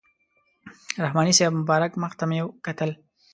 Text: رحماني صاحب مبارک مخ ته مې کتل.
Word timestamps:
رحماني 1.03 1.33
صاحب 1.37 1.53
مبارک 1.61 1.91
مخ 2.01 2.11
ته 2.19 2.25
مې 2.29 2.39
کتل. 2.65 2.89